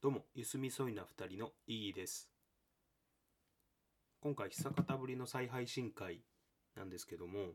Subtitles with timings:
[0.00, 2.30] どうも、ゆすみそいな二人のいいです。
[4.20, 6.20] 今回、久方ぶりの再配信会
[6.76, 7.54] なんですけども、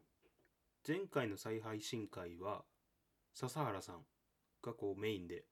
[0.85, 2.65] 前回の再配信会は、
[3.33, 4.05] 笹原さん
[4.61, 5.45] がこうメインで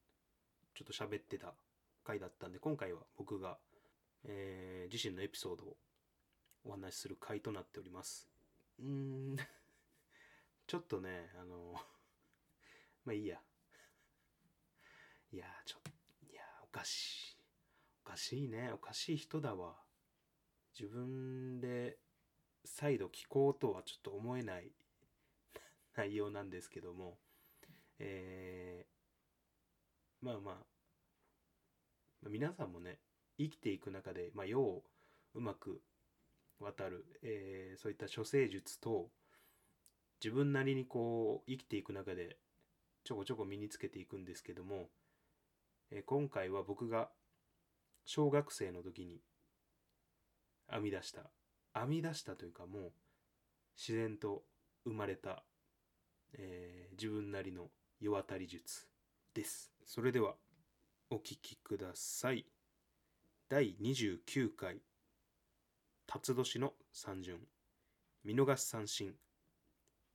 [0.75, 1.54] ちょっと喋ってた
[2.04, 3.58] 回だったんで、今回は僕が、
[4.26, 5.78] えー自身のエピソードを
[6.66, 8.28] お話しする回となっております。
[8.82, 9.38] うーん、
[10.68, 11.73] ちょっとね、あの、
[13.05, 13.42] まあいいや。
[15.32, 15.92] いやー、ちょっと、
[16.71, 17.38] かしい。
[18.05, 18.71] おかしいね。
[18.73, 19.75] おかしい人だわ。
[20.79, 21.98] 自分で
[22.63, 24.71] 再度聞こうとはちょっと思えない
[25.95, 27.20] 内容なんですけども、
[27.99, 30.52] えー、まあま
[32.23, 32.99] あ、皆さんもね、
[33.38, 34.84] 生きていく中で、まあ、世を
[35.34, 35.81] うまく
[36.59, 39.12] 渡る、えーそういった処世術と、
[40.23, 42.38] 自分なりにこう、生きていく中で、
[43.03, 44.91] ちょこちょこ身につけていくんですけども、
[45.91, 47.09] え今回は僕が
[48.05, 49.22] 小学生の時に
[50.70, 51.29] 編み出した
[51.74, 52.91] 編み出したというかもう
[53.77, 54.43] 自然と
[54.85, 55.43] 生まれた、
[56.34, 58.85] えー自分なりの世渡り術
[59.34, 59.71] です。
[59.85, 60.35] それでは
[61.10, 62.46] お聞きください。
[63.49, 64.81] 第29回
[66.06, 67.40] 辰年の三巡。
[68.24, 69.16] 見逃し三振。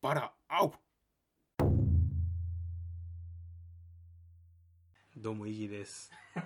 [0.00, 0.85] バラ青。
[5.26, 6.08] どうもイギです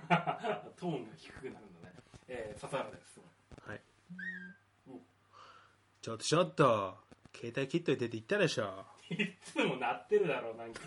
[0.75, 1.95] トーンが低くなるんだね。
[2.27, 3.19] えー、笹原です。
[3.67, 3.81] はい
[4.87, 4.99] お
[6.01, 6.97] ちょっとちょっと
[7.31, 10.81] 携帯切っといてって言ったでしょいつも鳴ってるだろう、なんか。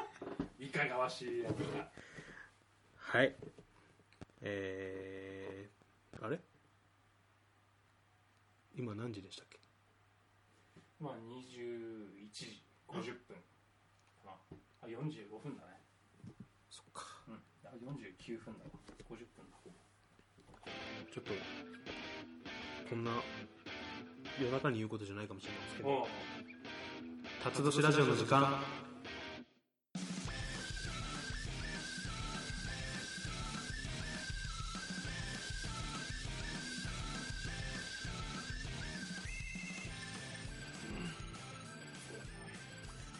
[0.58, 1.92] いかがわしいやつが。
[2.96, 3.36] はい
[4.40, 6.40] えー、あれ？
[8.76, 9.58] 今何時でしたっけ？
[10.98, 14.32] まあ、21時50分かな。
[14.80, 15.75] あ、45分だね。
[17.86, 17.94] そっかうん。
[17.94, 18.70] あ、49分だわ。
[19.08, 19.56] 50分だ。
[21.14, 21.32] ちょっと
[22.90, 23.10] こんな
[24.40, 26.06] 夜中に言うことじゃないかもしれないですけど
[27.42, 28.60] 辰年ラジオの時間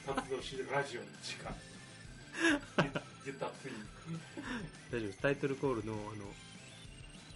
[0.07, 1.76] 活動してるラジオの時間。
[3.27, 4.19] 言言ったついに。
[4.91, 6.25] 大丈夫ですタイトルコールのあの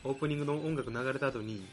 [0.05, 1.67] オープニングの音楽流れた後に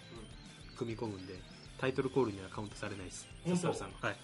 [0.75, 1.33] 組み込むんで
[1.79, 4.15] タイトルコールにはカウントされないです本当さんはい、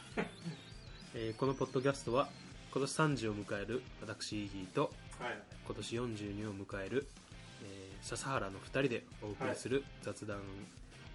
[1.16, 2.28] えーこのポッドキャストは
[2.74, 5.26] 今年30を迎える私イギーとうん。
[5.26, 5.38] はい。
[5.66, 7.08] 今年42を迎える、
[7.64, 10.40] えー笹原の2人でお送りする雑談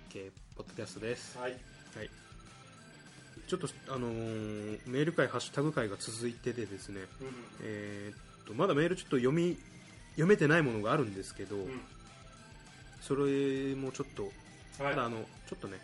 [0.08, 1.50] 系ポッドキャストです、はい。
[1.50, 2.10] はい、
[3.46, 7.28] ちょっと、あのーメール会ハッシュタグ会が続いててですね、うん
[7.62, 9.56] えーっとまだメールちょっと読み
[10.12, 11.80] 読めてないものがあるんですけど、うん。
[13.00, 14.24] それもちょっと、
[14.82, 14.94] はい。
[14.94, 15.78] ただあのちょっとね、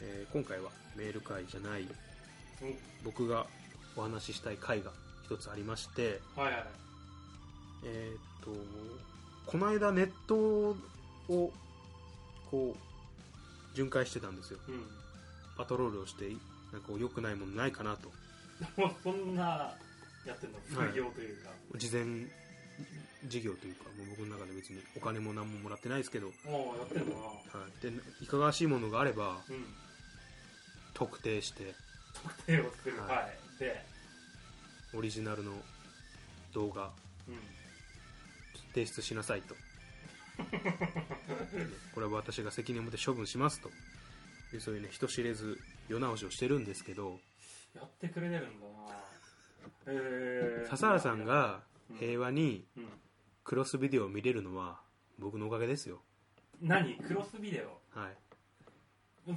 [0.00, 1.88] えー今回はメール会じゃないうん
[3.04, 3.46] 僕が
[3.96, 4.90] お話ししたい回が
[5.26, 6.64] 一つありまして、はいはい。
[7.84, 8.50] えーっと
[9.46, 10.76] この間ネットを
[11.28, 14.84] こう巡回してたんですようん。
[15.56, 16.28] パトロールをして
[16.72, 18.10] なんかこう良くないものないかなと
[18.80, 19.74] もうそんな、
[20.26, 21.50] やってんの副業というか。
[21.76, 22.04] 事前
[23.24, 27.32] 事業というかもう僕の中で別にお金も何ももらってないですけど、もうやってんのは
[27.80, 29.64] い、でいかがわしいものがあればうん。
[30.94, 31.74] 特定して
[32.14, 32.98] 特定をする。
[33.00, 33.58] はいはい。
[33.58, 33.84] で、
[34.94, 35.52] オリジナルの
[36.52, 36.90] 動画
[37.28, 37.56] うん。
[38.76, 39.54] 提出しなさいと
[41.94, 43.70] これは私が責任を持って処分しますと
[44.52, 47.18] でそういうね人知れず世直しをしてるんですけど
[47.74, 49.05] やってくれてるんだなえー。
[50.68, 51.62] 笹原さんが
[51.98, 52.88] 平和にうん。
[53.44, 54.80] クロスビデオを見れるのは
[55.20, 56.02] 僕のおかげですよ。
[56.60, 56.96] 何？
[56.96, 57.98] クロスビデオ？
[57.98, 58.16] はい。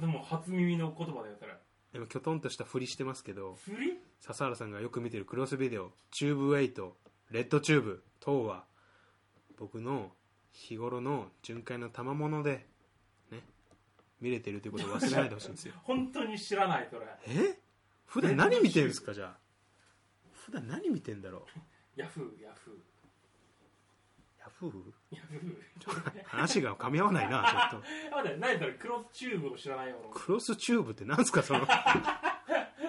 [0.00, 1.52] でも初耳の言葉だよ、それ。
[1.92, 3.98] でもきょとんとしたふりしてますけど振り？
[4.20, 8.64] 笹原さんがよく見てるクロスビデオ Tube8 RedTube 等は
[9.58, 10.10] 僕の
[10.52, 12.66] 日頃の巡回の賜物で
[13.30, 13.40] ね
[14.20, 15.74] 見れてるということを忘れないでほしいんですよ。
[15.84, 17.06] 本当に知らない、それ。
[17.28, 17.58] え？
[18.06, 19.38] 普段何見てるんですかじゃあ？
[20.44, 21.46] 普段何見てんだろ
[21.96, 22.00] う？
[22.00, 22.74] ヤフー、ヤフー。
[24.40, 24.72] ヤフー
[25.12, 26.24] ヤフー。
[26.24, 27.86] 話が噛み合わないなちょっと。
[28.38, 28.72] 何それ？
[28.74, 29.96] クロスチューブを知らないよ。
[30.12, 31.66] クロスチューブって何すかその。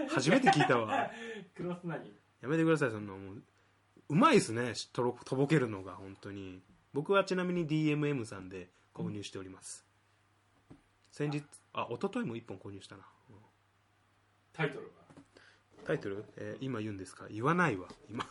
[0.09, 1.09] 初めて聞いたわ。
[1.55, 1.99] クロス何？
[2.41, 3.43] やめてくださいそんなもう。
[4.09, 6.61] うまいですねとろとぼけるのが本当に。
[6.93, 9.85] 僕はちなみに DMM さんで購入しております、
[11.09, 13.03] 先日あ一昨日も1本購入したな。
[13.29, 13.35] うん。
[14.51, 15.00] タイトルは？
[15.85, 17.25] タイトル、えー今言うんですか？
[17.29, 17.87] 言わないわ。
[18.09, 18.25] 今。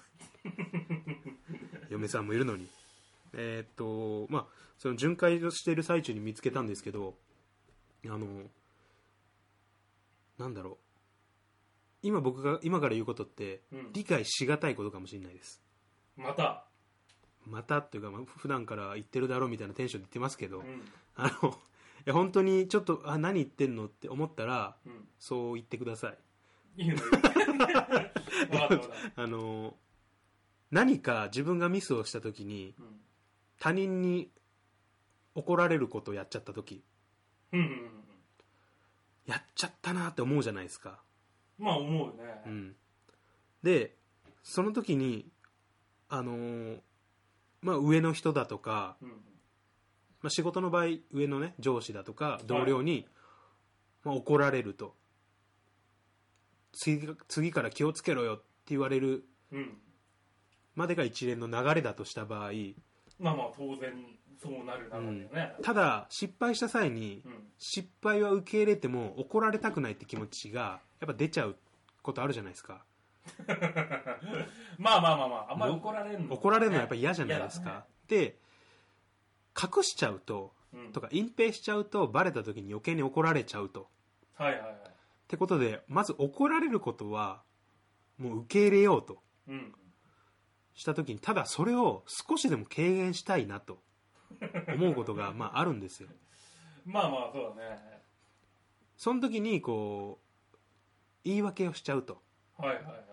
[1.88, 2.68] 嫁さんもいるのに。
[3.32, 4.46] えーっとまあ
[4.78, 7.14] その巡回をしている最中に見つけたんですけど
[8.06, 8.26] あの
[10.38, 10.76] なんだろう。
[12.02, 13.92] 今僕が今から言うことってうん。
[13.92, 15.60] 理解しがたいことかもしれないです。
[16.16, 16.64] また。
[17.46, 20.82] またっていうか、まあ、普段から言ってるだろうみたいなテンションで言ってますけど、うん。
[21.16, 21.52] あのい
[22.06, 25.08] や本当にちょっとあ何言ってんのって思ったらうん。
[25.18, 26.18] そう言ってください
[26.76, 28.80] いいのよ分かった分かっ
[29.14, 29.74] たあの
[30.70, 33.00] 何か自分がミスをした時にうん
[33.58, 34.30] 他人に
[35.34, 36.82] 怒られることをやっちゃった時。
[37.52, 37.90] うんうんうん
[39.26, 40.98] やっちゃったなって思うじゃないですか、
[41.56, 42.42] まあ思うね。
[42.46, 42.74] うん、
[43.62, 43.94] で
[44.42, 45.30] その時に
[46.08, 46.80] あのー
[47.60, 49.08] まあ上の人だとか、うん。
[50.22, 53.06] まあ、仕事の場合上のね上司だとか同僚に、
[54.04, 54.94] まあ、怒られると
[56.72, 59.76] 次次から気をつけろよって言われるうん。
[60.74, 62.50] までが一連の流れだとした場合
[63.18, 63.92] まあまあ当然
[64.42, 65.54] そうなる流れだよね。
[65.62, 71.56] ただ失敗した際にうん失敗は受け入れても怒られたくないって気持ちがやっぱ出ちゃう
[72.02, 72.84] ことあるじゃないですか。
[74.78, 75.72] まあまあまあまああんまり。
[75.72, 78.38] 怒られるの怒られるのはやっぱ嫌じゃないですか、で
[79.54, 80.92] 隠しちゃうとうん。
[80.92, 83.90] とか隠蔽しちゃうとバレた時に余計に怒られちゃうと。
[84.36, 84.79] はいはいはい
[85.30, 87.42] ってことでまず怒られることは
[88.18, 89.72] もう受け入れようとうん。
[90.74, 93.78] した時にただそれを少しでも軽減したいなと
[94.74, 96.08] 思うことが まああるんですよ。
[96.84, 98.02] まあまあそうだね。
[98.96, 100.20] その時にこ
[100.52, 100.56] う
[101.22, 102.20] 言い訳をしちゃうと。
[102.58, 103.04] はいはいはい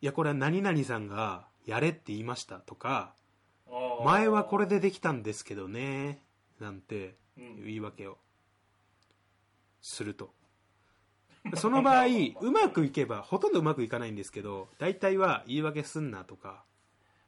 [0.00, 0.06] い。
[0.06, 3.14] やこれは何々さんがやれって言いましたとか
[3.66, 4.04] あー。
[4.04, 6.22] 前はこれでできたんですけどね
[6.58, 7.64] なんてうん。
[7.64, 8.16] 言い訳を
[9.82, 10.37] すると
[11.54, 12.06] その場合
[12.40, 16.64] うまくいけばほとんどうまくいかないんですけど大体は言い訳すんなとか、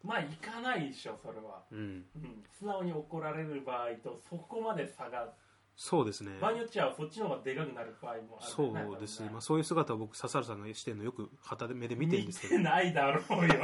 [0.02, 1.62] まあ行かないでしょそれは。
[1.70, 2.42] うん、うん。
[2.58, 5.28] 素直に怒られる場合とそこまで差が。
[5.76, 6.32] そうですね。
[6.40, 12.58] 場合によっちゃそっちの方がでかくなる場合もあるそうですね、まあ、そういう姿を僕笹原さんがしてるのよく旗で目で見てるんですけど。
[12.58, 13.54] 見てないだろうよ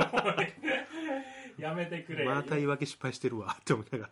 [1.58, 2.24] やめてくれ。
[2.24, 4.10] よまた言い訳失敗してるわって思いながら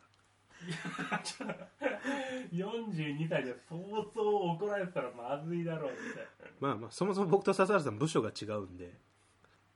[2.52, 3.80] 42歳で相
[4.14, 6.00] 当怒られてたらまずいだろうって。
[6.60, 8.92] まあまあそもそも僕と笹原さん部署が違うんで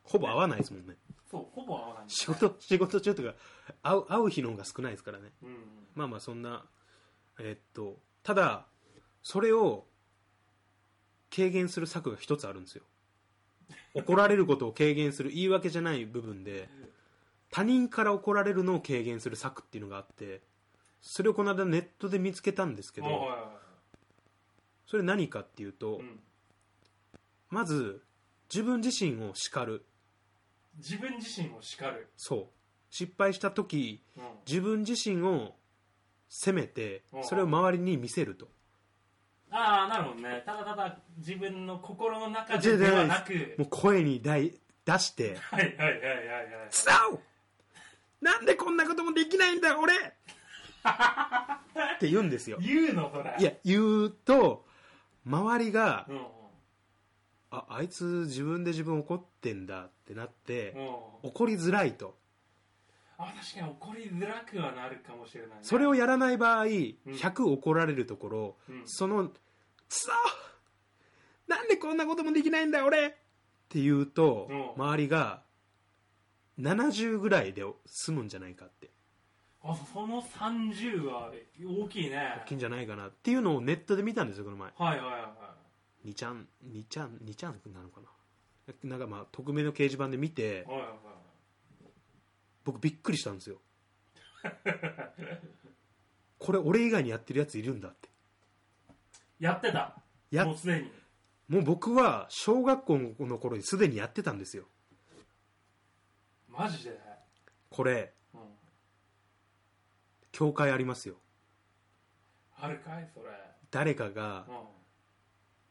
[0.04, 0.94] ほぼ会わないですもんね。
[1.30, 2.04] そうほぼ合わない。
[2.08, 3.34] 仕事仕事中とか
[3.82, 5.30] 会う会う日の方が少ないですからね。
[5.42, 5.56] うん。
[5.94, 6.64] まあまあそんな
[7.38, 8.66] えっとただ
[9.22, 9.84] それを
[11.34, 12.84] 軽減する策が一つあるんですよ。
[13.94, 16.68] 怒られることを軽減する言い訳じゃない部分で
[17.50, 20.40] 他人から怒られるのを軽減する策っていうのがあって
[21.00, 23.08] それをこの間ネットで見つけたんですけど
[24.86, 26.20] それ何かっていうとうん。
[27.50, 28.02] まず
[28.52, 29.84] 自分自身を叱る。
[30.76, 32.46] 自分自身を叱る、そう。
[32.90, 34.24] 失敗した時うん。
[34.46, 35.54] 自分自身を
[36.28, 37.24] 責めてうん。
[37.24, 38.48] それを周りに見せると。
[39.50, 40.42] ああなるほどね。
[40.44, 43.54] ただただ自分の心の中でではなく。
[43.58, 44.54] もう声に出
[44.88, 47.20] 出してはいはいはいはいはい「さお
[48.24, 49.92] なんでこんなこともできないんだ俺!」
[50.84, 52.58] って言うんですよ。
[52.60, 53.36] 言うのそれ。
[53.38, 54.64] いや言うと
[55.26, 56.22] 周りがうんうん
[57.50, 60.72] 「ああいつ自分で自分怒ってんだ」ってなって
[61.22, 61.28] うん。
[61.30, 62.16] 怒りづらいと。
[63.20, 68.82] あ確かに怒りづらくはなるかもしれない、ね、それをやらない場合100怒られるところうん。
[68.86, 69.32] その「く
[69.88, 70.12] そ
[71.48, 73.10] なんでこんなこともできないんだ俺!」っ
[73.68, 74.82] て言うとうん。
[74.84, 75.42] 周りが
[76.60, 78.90] 70ぐらいで済むんじゃないかって
[79.62, 82.40] あその30は大きいね。
[82.44, 84.70] 大きいんじゃないかなっていうのをネットで見たんですよこの前。
[84.76, 85.54] はいはいはいは
[86.06, 88.08] 2ちゃん2ちゃん2ちゃんなのかな。
[88.84, 90.88] なんかまあ匿名の掲示板で見ていはいはいはい。
[92.64, 93.60] 僕びっくりしたんですよ。
[96.38, 98.08] これ俺以外にやってるやついるんだって。
[99.40, 100.00] やってた。
[100.30, 100.92] やもうすでに。
[101.48, 104.68] もう僕は小学校の頃にすでにやってたんですよ。
[106.48, 107.00] マジで、
[107.70, 108.17] これうん、
[110.38, 111.16] 教会ありますよ。
[112.60, 113.08] あるかい？
[113.12, 113.26] それ。
[113.72, 114.54] 誰かがうん。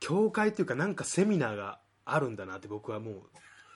[0.02, 3.22] 教会っていうかなんかセミナーがあるんだなって僕はもう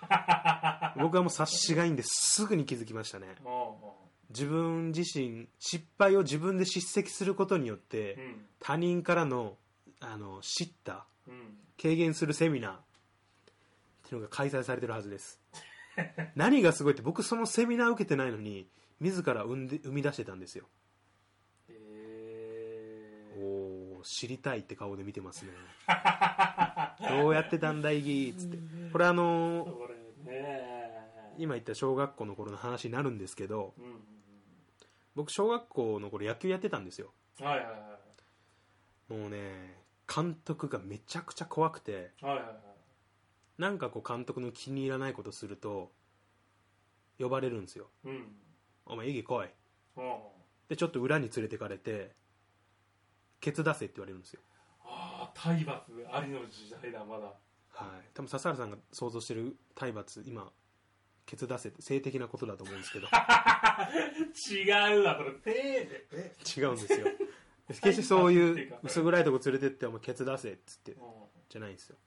[1.00, 2.46] 僕はもう察しがいいんです。
[2.46, 3.38] ぐに気づきましたね。
[3.42, 3.48] う
[4.32, 9.58] 自分自身失敗を自分で叱責することによってうん他人からの
[10.02, 11.58] あの知ったうん。
[11.82, 12.82] 軽減するセミナーっ
[14.10, 15.40] ていうのが開催されてるはずです。
[16.36, 18.70] 何がすごいって僕そのセミナー受けてないのに
[19.00, 20.68] 自ら生んで生み出してたんですよ
[24.04, 25.52] 知りたいって顔で見てますね。
[27.10, 28.58] どうやってたんだいぎーっつって。
[28.92, 29.68] これあー、の
[31.38, 33.92] 今言った小学校の頃の話になるんですけどうんうん
[35.16, 37.12] 僕小学校の頃野球やってたんですよ。
[37.40, 37.72] はいはいは
[39.10, 39.14] い。
[39.14, 39.78] もうね
[40.14, 43.62] 監督がめちゃくちゃ怖くてはいはいはい。
[43.62, 45.92] なんかこう監督の気に入らないことすると
[47.20, 47.88] 呼ばれるんですよ。
[48.06, 48.36] うん
[48.86, 49.50] 「お前意義来い。
[49.98, 50.14] うん」
[50.70, 52.12] でちょっと裏に連れてかれて
[53.42, 54.42] 「ケツ出せ」って言われるんですよ。
[54.84, 55.82] ああ体罰
[56.12, 57.26] ありの時代だまだ。
[57.26, 58.10] はい。
[58.14, 60.52] 多分笹原さんが想像してる体罰今
[61.26, 63.08] ケツ出せって性的なことだと思うんですけど。
[64.50, 65.32] 違うわこれ。
[65.34, 66.08] 手で。
[66.12, 66.36] え？
[66.58, 67.08] 違うんですよ。
[67.68, 70.98] 決してそういう薄暗いとこ連れてって「お前ケツ出せ」っつって
[71.50, 71.98] じゃないんですよ。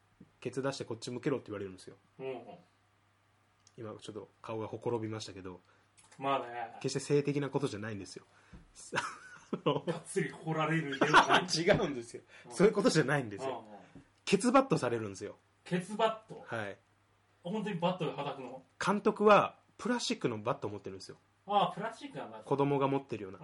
[0.41, 1.97] ケツ出してこっち向けろって言われるんですよ。
[2.19, 2.59] うんうん。
[3.77, 5.63] 今ちょっと顔がほころびましたけど。
[6.19, 6.77] まあね。
[6.81, 8.25] 決して性的なことじゃないんですよ
[9.57, 11.45] がっつり来られるではない。
[11.45, 12.23] 違うんですよ。
[12.51, 13.65] そういうことじゃないんですよ。
[14.25, 15.37] ケツバットされるんですよ。
[15.65, 16.45] ケツバット？
[16.47, 16.77] はい。
[17.43, 18.63] 本当にバットで叩くの？
[18.85, 21.17] 監督はプラスチックのバットを持ってるんですよ。
[21.47, 22.39] ああプラスチックなんだ。
[22.39, 23.39] 子供が持ってるような。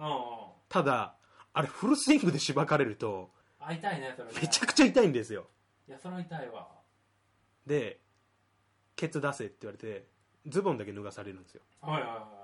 [0.69, 1.15] ただ
[1.53, 4.39] あれフルスイングでしばかれるとあ痛いねそれね。
[4.41, 5.45] めちゃくちゃ痛いんですよ。
[5.87, 6.67] いやそれは痛いわ。
[7.67, 7.99] で
[8.95, 10.05] ケツ出せって言われて
[10.47, 11.61] ズボンだけ脱がされるんですよ。
[11.81, 12.40] はいはいは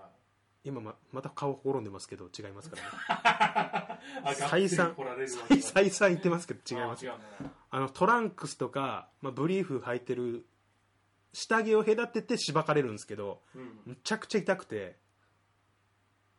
[0.64, 4.34] 今ままた顔ほころんでますけど違いますからね。
[4.36, 4.96] 再三。
[5.50, 7.10] 再再三言ってますけど違います。
[7.10, 7.52] あね。
[7.70, 10.46] あのトランクスとか、まあ、ブリーフ履いてる
[11.34, 13.82] 下着を隔ててしばかれるんですけどうん。
[13.86, 14.98] むちゃくちゃ痛くて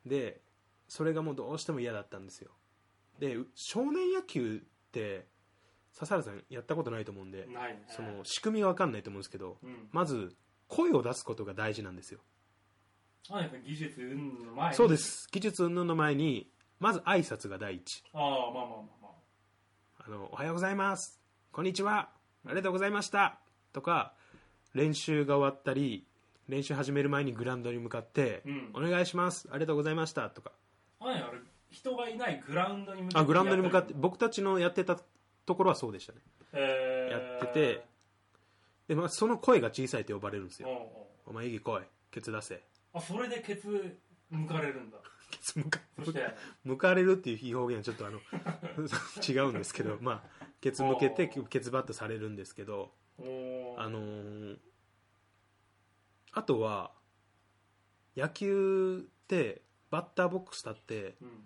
[0.05, 0.41] で
[0.89, 2.51] それがもうどうしても嫌だったんですよ。
[3.19, 5.27] でう少年野球って
[5.93, 7.85] 笹原さんやったことないと思うんでね。
[7.89, 9.89] その仕組みが分かんないと思うんですけどうん。
[9.93, 10.37] まず
[10.69, 12.21] 声を出すことが大事なんですよ
[13.31, 14.77] あやっぱ技術云々の前に。
[14.77, 15.29] そうです。
[15.31, 18.03] 技術云々の前にまず挨拶が第一。
[18.13, 18.67] ああまあまあまあ
[19.03, 20.05] まあ。
[20.07, 21.21] あの「おはようございます」
[21.53, 22.11] 「こんにちは」
[22.47, 23.41] 「ありがとうございました」
[23.73, 24.15] とか
[24.75, 26.07] 練習が終わったり
[26.49, 29.49] 練習始める前にグラウンドに向かってうん「お願いします。
[29.51, 30.53] ありがとうございました」とか。
[31.01, 31.39] あやあれ
[31.71, 34.99] 人がいないグラウンドに向あグラウンドに向かってや僕たちのやってた
[35.45, 36.21] ところはそうでしたね。
[36.53, 37.13] えー。
[37.13, 37.85] やってて
[38.89, 40.69] で、まあ、その声が小さいと呼ばれるんですよ。
[40.69, 40.79] うんう。
[40.79, 40.83] ん
[41.27, 41.83] 「お前意義来い。
[42.11, 43.97] ケツ出せ」あそれでケツ
[44.31, 44.99] 向かれるんだ。
[45.31, 46.27] ケツ向かそして。
[46.65, 48.21] 向かれるっていう表現はちょっとあの
[49.27, 54.59] 違うんですけどまあケツ向けてケツバットされるんですけどあのー
[56.33, 56.93] あとは
[58.17, 61.45] 野球ってバッターボックス立ってうん。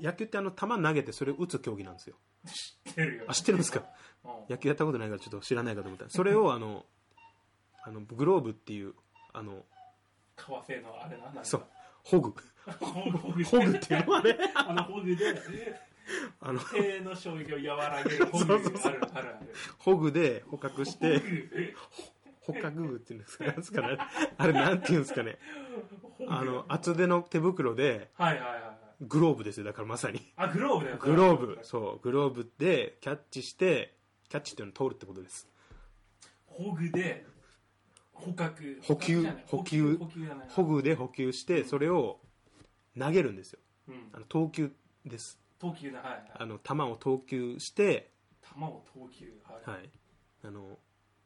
[0.00, 2.16] 野球ってあの球投げてそれを打つ競技なんですよ。
[2.46, 3.24] 知ってるよ。
[3.28, 3.84] あ知ってるんですか？
[4.24, 4.30] うん。
[4.50, 6.08] 野球やったことないからちょっと知らないかと思った。
[6.10, 6.84] それをあの
[7.84, 8.94] あのグローブっていう
[9.32, 9.64] あの
[10.36, 11.44] 革製のあれなんだ。
[11.44, 11.64] そう
[12.04, 12.34] ホグ。
[13.44, 13.76] ホグ。
[13.76, 14.12] っていうの？
[14.12, 15.34] はねあのホグで。
[16.40, 18.60] あの手の衝撃を和らげる ホグ
[19.78, 21.20] ホグで捕獲して
[22.40, 23.98] 捕獲具っていうんですかなんですかね。
[24.36, 25.38] あれなんていうんですかね。
[26.28, 28.76] あの厚手の手袋ではいはいはいはい。
[29.02, 30.20] グローブですよだからまさに。
[30.36, 30.96] あグローブだよ。
[30.98, 31.58] グローブ。
[31.62, 33.94] そうグローブでキャッチして
[34.28, 35.48] キャッチっていうのを通るってことです。
[36.46, 37.26] ホグで
[38.20, 38.80] 捕獲。
[38.82, 39.26] 補給。
[39.46, 39.98] 補給
[40.48, 42.20] 補給で補給してそれを
[42.98, 43.58] 投げるんですよ。
[43.88, 43.94] うん。
[44.12, 44.72] あの投球
[45.04, 45.38] です。
[45.58, 45.98] 投球だ。
[45.98, 46.22] はいはい。
[46.34, 48.10] あの球を投球して、
[48.42, 49.32] 球を投球。
[49.44, 49.78] はい。
[49.78, 49.90] はい、
[50.44, 50.78] あの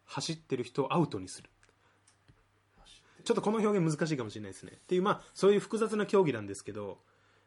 [0.04, 1.50] 走ってる人をアウトにする。
[3.24, 4.72] ちょっとこの表現難しいかもしれないですね。
[4.74, 6.98] っていうまあそういう複雑な競技なんですけど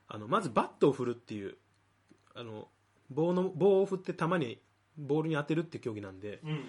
[0.07, 1.55] あのまずバットを振るっていう
[2.33, 2.67] あの
[3.11, 4.59] 棒の棒を振って球に
[4.97, 6.63] ボールに当てるっていう競技なんでうんうん。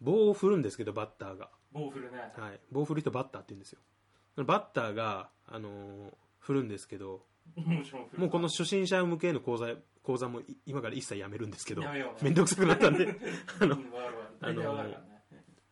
[0.00, 3.80] 棒を振るんですけどバッターが、ボウフルねはい、棒を振る人バッターって言うんですよ。
[4.44, 7.20] バッターが、あのー振るんですけど
[8.16, 9.66] もうこの初心者向けの講座
[10.02, 13.14] 講座もい今から一切やめるんですけどやめんどくさくなったんで
[13.60, 13.76] あの
[14.40, 14.98] あのね。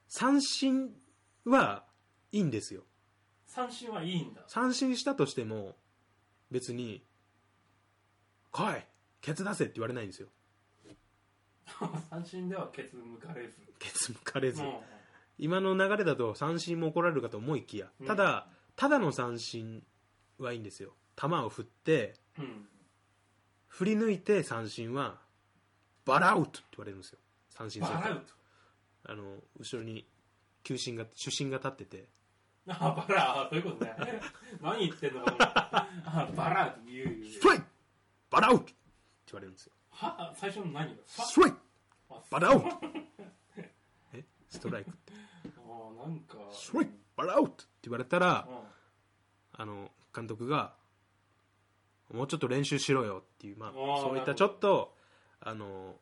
[0.08, 0.94] 三振
[1.44, 1.84] は
[2.32, 2.84] いいんですよ。
[3.46, 4.44] 三振はいいんだ。
[4.46, 5.76] 三振したとしても
[6.50, 7.02] 別に
[8.52, 8.86] 「来い！
[9.20, 10.28] ケツ出せ」って言われないんですよ。
[12.10, 13.56] 三振ではケツ向かれず。
[13.78, 14.80] ケツ向かれず、うん
[15.38, 19.82] 今の流れだと三振も怒られるかと思いきやただ、ただの三振
[20.38, 20.94] はいいんですよ。
[21.16, 22.66] 球を振ってうん。
[23.66, 25.18] 振り抜いて三振は
[26.04, 27.18] バラアウトって言われるんですよ。
[27.50, 28.02] 三振すると。
[29.10, 30.06] あの後ろに
[30.64, 32.08] 球審が主審が立ってて。
[32.66, 33.94] トあバラそういうことね。
[34.60, 35.24] 何言ってんの？
[35.24, 37.24] かあバラって言う言う。
[37.32, 37.64] ストライク！
[38.30, 38.74] バラアウトって
[39.28, 39.72] 言われるんですよ。
[39.90, 41.02] は最初の何が？
[41.06, 41.52] ストライ
[42.30, 42.68] バラアウト！
[44.14, 44.24] え？
[44.48, 45.07] ストライクって？
[46.04, 46.36] あなんか。
[46.52, 48.56] ストライクバラアウトって言われたらうん。
[49.60, 50.72] あの監督が
[52.12, 54.94] もうちょっと練習しろよっていう、まあそういったちょっと
[55.40, 55.96] あの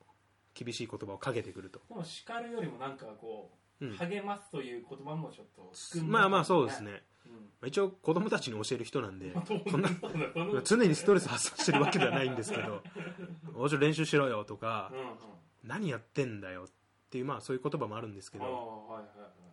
[0.54, 1.80] 厳しい言葉をかけてくると。
[1.88, 3.50] でも叱るよりもなんかこ
[3.80, 3.96] ううん。
[3.96, 5.72] 励ますという言葉もちょっと
[6.04, 7.32] まあまあそうですね、うん。
[7.32, 9.88] まあ一応子供たちに教える人なんでんな そうだ
[10.32, 10.62] その。
[10.62, 12.82] 常にストレス発散してるわけではないんですけど
[13.54, 15.16] 「おちょ練習しろよ」とかうんうん
[15.64, 19.45] 「何やってんだよ」っていうまあそういう言葉もあるんですけああどはいはいはい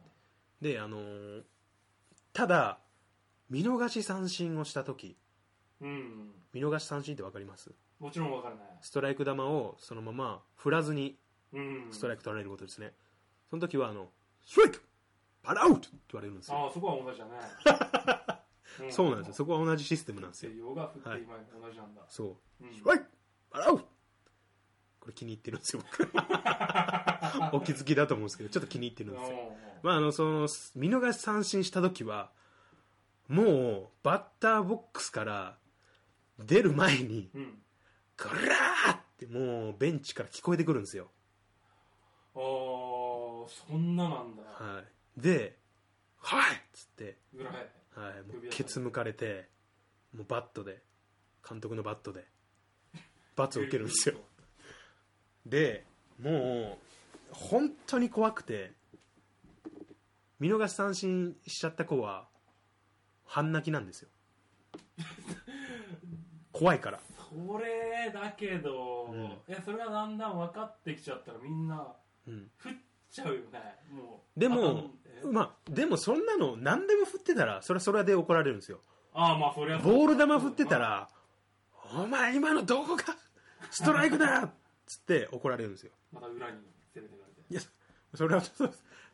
[0.63, 1.43] であのー
[2.33, 2.79] ただ
[3.51, 5.15] 見逃し三振をした時。
[5.81, 6.31] うん。
[6.51, 7.69] 見逃し三振って分かります？
[7.99, 11.19] もちろんわからないストライク球をそのまま振らずに
[11.53, 11.87] うん。
[11.91, 12.93] ストライク取られることですね、
[13.51, 14.09] その時はあの
[14.45, 14.81] 「ストライク!
[15.43, 16.57] パラアウト!」って言われるんですよ。
[16.57, 17.31] ああそこは同じだね。
[18.91, 19.33] そうなんですよ。
[19.35, 20.51] そこは同じシステムなんですよ。
[20.53, 21.21] ヨガ振ってはい。
[21.21, 22.01] 今同じなんだ。
[22.09, 22.65] そう。
[22.65, 22.73] うん。
[22.73, 23.05] ストライク!
[23.51, 23.85] パラアウト!
[24.99, 25.83] これ気に入ってるんですよ。
[25.83, 26.03] 僕。
[27.55, 32.31] お気づきだと思うんですけどちょっと気に入ってるんですよまああのその見逃し三振した時は
[33.27, 35.57] もうバッターボックスから
[36.39, 37.61] 出る前にうん
[38.17, 41.11] 「グラー!」ってもうベンチから聞こえてくるんですよ。
[42.35, 44.43] ああそんななんだ。
[44.43, 44.81] は
[45.17, 45.21] い。
[45.21, 45.57] で
[46.17, 47.53] 「はい!」っつってぐらい
[47.95, 49.47] はい、もうケツ向かれて
[50.15, 50.81] もうバットで
[51.47, 52.25] 監督のバットで
[53.35, 54.15] 罰を受けるんですよ。
[55.45, 55.85] で
[56.19, 56.79] も
[57.31, 58.71] う本当に怖くて
[60.43, 62.25] 見逃し三振しちゃった子は
[63.25, 64.09] 半泣きなんですよ。
[66.51, 66.99] 怖いから。
[67.29, 69.23] それだけど、うん。
[69.23, 71.87] いやそれがだんだん分かってきちゃったらみんな
[72.27, 72.51] うん。
[72.57, 72.73] 振っ
[73.09, 73.79] ちゃうよね。
[73.89, 74.91] もうでも
[75.31, 78.81] まあでもそんなの何でも振ってたらそれはそれで怒られるんですよ。
[79.13, 81.07] ああまあそりゃボール球振ってたら
[81.95, 83.03] 「お前今のどこが
[83.71, 84.51] ストライクだ!」っ
[84.85, 85.93] つって怒られるんですよ。
[86.11, 86.57] また裏に
[86.93, 87.53] 攻めてかれて。
[87.53, 87.61] いや
[88.13, 88.41] それは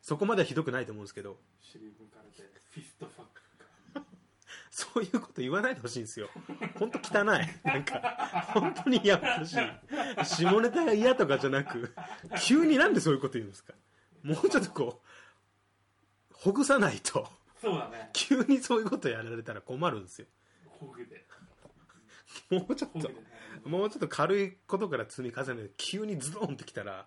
[0.02, 1.38] そそこまではひどくないと思うんですけど。
[1.60, 3.40] 尻向かれてフィストファック
[3.94, 4.02] か
[4.70, 6.28] そういうこと言わないでほしいんですよ。
[6.80, 7.26] 本当汚い。
[7.64, 8.00] なんか
[8.52, 9.56] 本当にやめてほしい。
[10.24, 11.94] 下ネタが嫌とかじゃなく
[12.40, 13.72] 急になんでそういうこと言うんですか。
[14.24, 17.28] もうちょっとこうほぐさないと。
[17.62, 18.10] そうだね。
[18.12, 20.26] 急にそういうことやられたら困るんですよ。
[20.66, 21.24] ホグで
[22.50, 23.10] もうちょっと
[23.68, 27.06] もうちょっと軽いことから積み重ねて急にズドンってきたら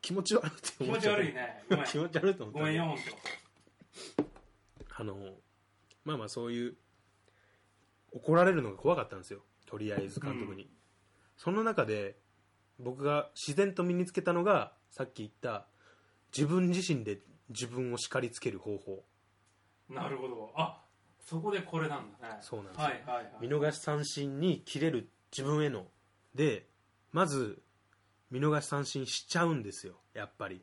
[0.00, 1.64] 気持ち悪いって気持ち思っちゃう悪いね。
[1.68, 1.84] ごめん。
[1.86, 2.60] 気持ち悪いと思った。
[2.60, 3.02] ごめんよほんと。
[4.96, 5.16] あの
[6.04, 6.76] まあまあそういう
[8.12, 9.40] 怒られるのが怖かったんですよ。
[9.66, 10.70] とりあえず監督に、
[11.36, 12.16] その中で
[12.78, 15.66] 僕が自然と身につけたのがさっき言った
[16.36, 19.04] 自分自身で自分を叱りつける方法。
[19.88, 20.50] なるほど。
[20.56, 20.82] あ
[21.20, 22.38] そこでこれなんだね。
[22.40, 22.84] そうなんですよ。
[22.84, 23.32] はいはいはい。
[23.40, 25.86] 見逃し三振に切れる自分への。
[26.34, 26.66] で
[27.12, 27.62] まず
[28.30, 30.62] 見逃し三振しちゃうんですよやっぱり。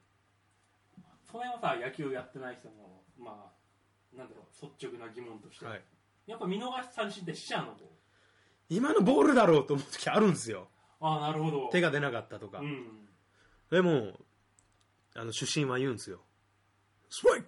[1.32, 5.82] それはさ野球やってない人もまあなんだろう率直な疑問として、はい。
[6.28, 7.74] やっぱ見逃し三振ってしちゃうの
[8.70, 10.68] 今のボールだろうと思う時あるんですよ。
[11.00, 11.70] ああなるほど。
[11.72, 13.08] 手が出なかったとか、うん。
[13.70, 14.14] でも
[15.16, 16.22] あの主審は言うんですよ
[17.10, 17.48] 「ストライク!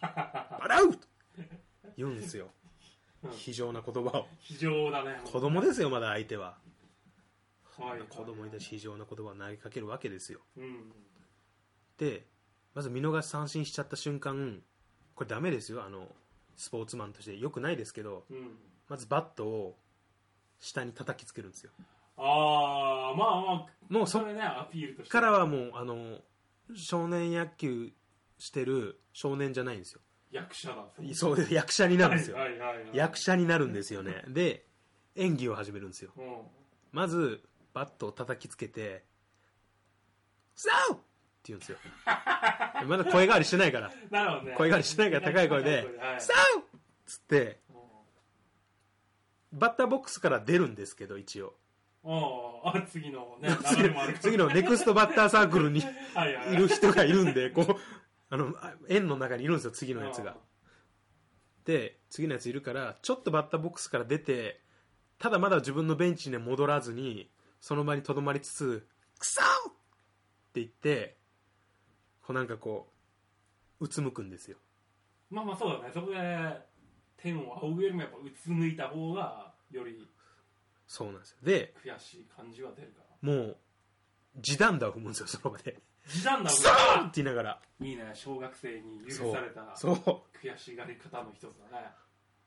[0.00, 0.98] バラウト!」
[1.96, 2.48] 言うんですよ。
[3.22, 3.30] うん。
[3.32, 4.28] 非常な言葉を。
[4.38, 5.20] 非常だね。
[5.24, 6.56] 子供ですよまだ相手は
[7.78, 10.40] はい子供に対して非常な言葉を投げかけるわけですよ。
[10.56, 10.92] うん。
[11.98, 12.26] で
[12.74, 14.62] まず見逃し三振しちゃった瞬間
[15.14, 15.84] これダメですよ。
[15.84, 16.08] あの
[16.56, 17.36] スポーツマンとして。
[17.36, 18.56] よくないですけどうん。
[18.88, 19.78] まずバットを
[20.60, 21.70] 下に叩きつけるんですよ。
[22.16, 25.10] ああまあまあもうそれねアピールとして。
[25.10, 26.18] からはもうあの
[26.74, 27.92] 少年野球
[28.38, 30.00] してる少年じゃないんですよ。
[30.30, 30.84] 役者だ。
[31.14, 32.96] そうです役者になるんですよ、はいはいはいはい。
[32.96, 34.24] 役者になるんですよね。
[34.28, 34.66] で
[35.14, 36.12] 演技を始めるんですよ。
[36.16, 36.42] うん。
[36.92, 39.04] まずバットを叩きつけて
[40.54, 41.02] 「サウ!」って
[41.46, 41.78] 言うんですよ。
[42.86, 43.92] まだ声変わりしてないから。
[44.10, 44.54] なるほどね。
[44.56, 46.62] 声変わりしてないから高い声で「はいサウ!」っ
[47.06, 47.60] つって
[49.52, 51.54] バッターボックスから出るんですけど一応。
[52.04, 53.50] ああ次のね
[54.20, 55.80] 次のネクストバッターサークルに
[56.14, 57.76] はいる人がいるんでこう
[58.30, 60.36] あのあ円の中にいるんですよ次のやつが。
[61.64, 64.62] で次のやついるからちょっとバッターボックスから出て
[65.18, 68.86] ただまだ自分のベンチに戻らずにその場にとどまりつつ
[69.18, 69.72] 「クソ!」っ
[70.52, 71.18] て言って
[72.22, 72.92] こうなんかこ
[73.80, 74.58] ううつむくんですよ。
[75.30, 75.90] まあまあそうだね。
[75.92, 76.16] そこで
[77.16, 80.08] 天を仰ぐよりもやっぱうつむいた方がより
[80.86, 81.38] そうなんですよ。
[81.42, 83.32] で悔しい感じは出るから。
[83.32, 83.56] もう
[84.40, 86.70] 地団打を踏むんですよその場で「時短だクソ!」
[87.02, 87.62] って言いながら。
[87.80, 88.10] いいね。
[88.14, 89.94] 小学生に許されたそう。
[90.38, 91.90] 悔しがり方の一つだね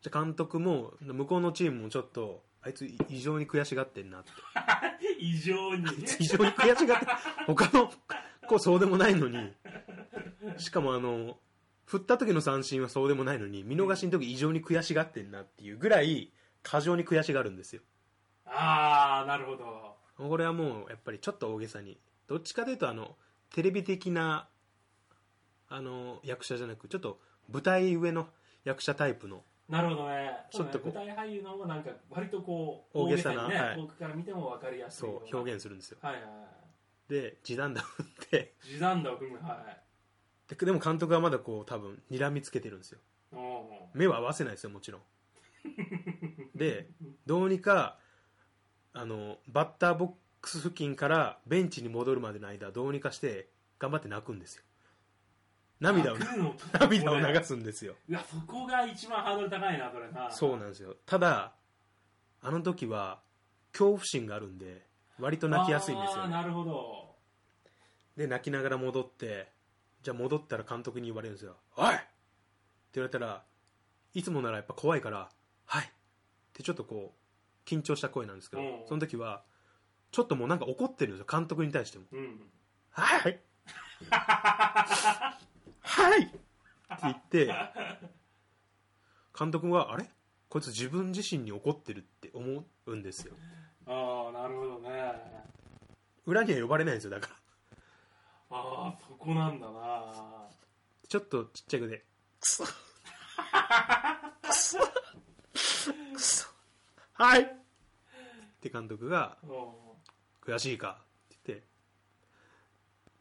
[0.01, 4.31] じゃあ監督も向こうのチームもちょっとあいつ異常に悔しがってんなって。
[5.19, 5.85] 異常に。
[6.05, 7.05] 非常に悔しがって
[7.47, 7.91] 他の
[8.47, 9.53] 子そうでもないのに。
[10.57, 11.37] しかもあの
[11.85, 16.31] 振った時の三振はそうでもないのに見逃しの時異常に悔しがってんなっていうぐらい
[16.63, 17.81] 過剰に悔しがるんですよ。
[18.45, 19.97] ああなるほど。
[20.17, 21.99] これはもうやっぱりちょっと大げさに。
[22.27, 23.17] どっちかというとあの
[23.51, 24.47] テレビ的な
[25.67, 27.19] あの役者じゃなくちょっと
[27.51, 28.29] 舞台上の
[28.63, 30.29] 役者タイプのなるほどね。
[30.51, 30.99] ちょっとこう。
[30.99, 31.05] ね。
[31.05, 33.75] 舞台俳優の方がなんか割とこう大げさなね、はい。
[33.77, 35.97] 遠くから見ても分かりやすいそう表現するんですよ。
[36.01, 36.31] はいはいはい。
[37.12, 40.53] で地団打って地団打を踏むはい。
[40.53, 42.99] ででも監督はまだこう多分睨みつけてるんですよ。
[43.93, 45.01] 目は合わせないですよもちろん。
[46.53, 46.89] で
[47.25, 47.97] どうにか
[48.93, 53.47] あのバッターボックス付近からベンチに戻るまでの間どうにかして
[53.79, 54.63] 頑張って泣くんですよ
[55.81, 56.17] 涙を
[56.79, 57.95] 涙を流すんですよ。
[58.07, 60.31] いやそこが一番ハードル高いなそれな。
[60.31, 60.95] そうなんですよ。
[61.05, 61.53] ただ
[62.41, 63.19] あの時は
[63.73, 64.85] 恐怖心があるんで
[65.19, 66.31] 割と泣きやすいんですよね。
[66.31, 67.15] なるほど。
[68.15, 69.51] で泣きながら戻って
[70.03, 72.03] じゃあ戻ったら監督に言われるんですよ「おい!」って
[72.95, 73.43] 言われたら
[74.13, 75.29] いつもならやっぱ怖いから
[75.65, 75.89] 「はい!」っ
[76.53, 78.87] てちょっとこう緊張した声なんですけど、うん。
[78.87, 79.43] その時は
[80.11, 82.05] ちょっともうなんか怒ってるんですよ監督に対しても。
[82.11, 82.51] うん
[82.91, 83.39] 「はい!」
[85.91, 86.23] はい！
[86.23, 86.38] って
[87.04, 87.47] 言って
[89.38, 90.10] 監督はあれ？
[90.49, 93.34] こいつ自分自身に怒ってるって思うんですよ。
[93.88, 95.13] ああなるほどね。
[96.25, 97.36] 裏には呼ばれないんですよだから。
[98.58, 100.49] ああそこなんだな。
[101.08, 102.06] ちょっとちっちゃい声で
[102.39, 102.69] 「くそく
[104.54, 106.47] そくそ
[107.13, 107.47] はい!」っ
[108.62, 109.97] て監督がお
[110.41, 111.01] 「悔しいか?」
[111.34, 111.67] って言って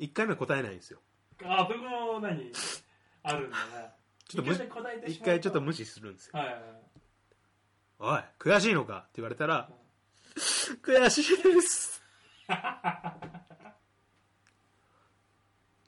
[0.05, 1.01] 1回目は答えないんですよ
[1.45, 2.53] ああそこも何？
[3.23, 3.91] あるんだね。
[4.29, 4.63] ちょっと無視
[5.13, 6.39] 一回ちょっと無視するんですよ。
[6.39, 6.65] はいはいはい
[7.99, 8.25] 「おい
[8.55, 9.71] 悔しいのか?」って言われたら
[10.83, 12.03] 「悔しいです」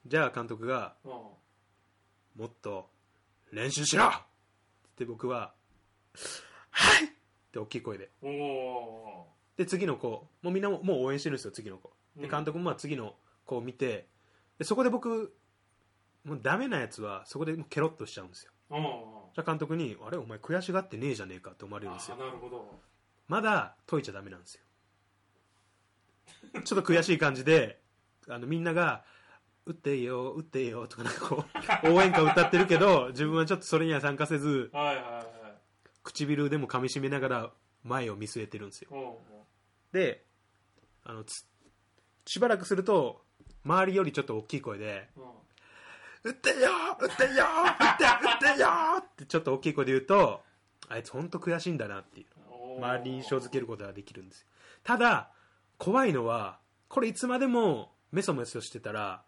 [0.05, 1.37] じゃあ監督がお
[2.35, 2.89] 「もっと
[3.51, 4.11] 練習しろ!」っ
[4.95, 5.53] て僕は
[6.71, 7.09] 「はい!」っ
[7.51, 8.11] て大きい声で。
[9.55, 11.93] で次の子もうみんなももう応援してるんですよ次の子。
[12.17, 12.29] でうん。
[12.29, 14.07] 監督もまあ次の子を見て
[14.57, 15.35] でそこで僕
[16.23, 18.51] もうダメなやつはそこでもうケロッとしちゃうんですよ。
[19.35, 22.15] じゃあ監督に「あれお前悔しがってねえじゃねえか」って思われるんですよ。
[22.19, 22.79] あなるほど。
[23.27, 24.63] まだ解いちゃダメなんですよ。
[26.63, 27.81] ちょっと悔しい感じで
[28.27, 29.03] あのみんなが
[29.65, 31.45] 「打っていいよ打っていいよ」とかなんかこ
[31.83, 35.27] う 応援歌歌ってるけど自分はちょっとそれには参加せずはいはいはい。
[36.03, 37.51] 唇でも噛みしめながら
[37.83, 39.21] 前を見据えてるんですよ。
[39.91, 40.25] で
[41.03, 41.45] あのつ
[42.25, 43.25] しばらくすると
[43.65, 45.09] 周りよりちょっと大きい声で
[46.25, 46.55] お「打ってよ
[46.99, 47.45] 打ってよ
[47.79, 48.67] 打って打ってよ!」
[48.99, 50.43] ってちょっと大きい声で言うと
[50.89, 52.27] あいつ本当悔しいんだなっていう。
[52.47, 54.47] お周りに印象づけることができるんですよ。
[54.83, 55.31] ただ
[55.77, 59.23] 怖いのはこれいつまでもメソメソしてたら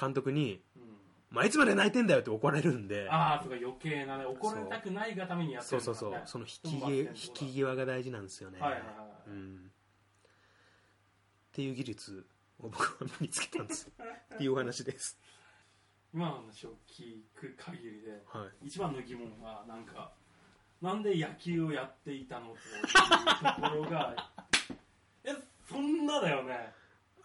[0.00, 0.82] 監督にうん
[1.30, 3.08] 「まあ、いつまで泣いてんだよ」って怒られるんで。
[3.10, 6.22] ああとか余計なね怒られたくないがためにやってそうそうそう。
[6.26, 8.90] その引き際引き際が大事なんですよね、はいはいはい
[9.28, 9.70] うん、っ
[11.52, 12.26] ていう技術
[12.58, 13.90] を僕は身につけたんです
[14.34, 15.18] っていうお話です、
[16.14, 20.12] 今の話を聞く限りではい、一番の疑問はなんか
[20.80, 22.56] なんで野球をやっていたのという
[23.54, 24.32] ところが
[25.24, 25.30] え
[25.68, 26.72] そんなだよね。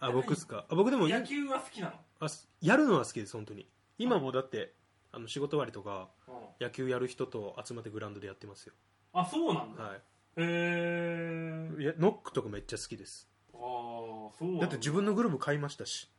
[0.00, 0.64] あ僕っすか？
[0.70, 1.94] あ僕でも野球は好きなの？
[2.20, 3.68] あすやるのは好きです本当に。
[3.98, 4.72] 今もだって
[5.12, 6.34] あの仕事終わりとかうん。
[6.66, 8.74] 野球やる人と集まってグラウンドでやってますよ。
[9.12, 10.00] あそうなんだ、はへ
[10.36, 13.28] えいいやノックとかめっちゃ好きです。
[13.52, 14.66] ああそうだ。
[14.66, 16.10] って自分のグループ買いましたし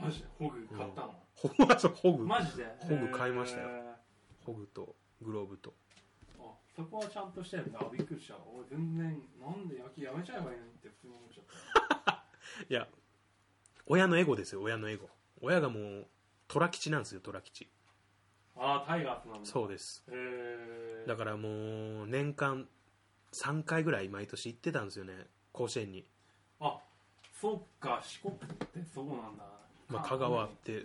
[0.00, 0.26] マジで？
[0.38, 1.48] ホグ買ったの、う
[1.96, 2.24] ホグ。
[2.26, 2.64] マジで？
[2.80, 3.68] ホグ買いましたよ。
[3.68, 3.94] へー
[4.44, 5.74] ホグとグローブと。
[6.38, 7.80] あそこはちゃんとしてるんだ。
[7.80, 8.36] あびっくりした。
[8.54, 11.44] 俺全然なんで野球やめちゃえばいいのにって普通に思っちゃっ
[12.04, 12.24] た。
[12.68, 12.88] いや
[13.86, 15.08] 親のエゴですよ親のエゴ。
[15.40, 16.06] 親がもう
[16.46, 17.70] 虎吉なんですよ虎吉。
[18.56, 19.44] ああタイガースなんだ。
[19.44, 20.04] そうです。
[21.06, 22.68] だからもう年間
[23.32, 26.04] 3回ぐらい毎年行ってたんですよね甲子園に、
[26.60, 26.78] あ
[27.32, 29.44] そっか四国ってそうなんだ
[29.88, 30.84] まあ、香川って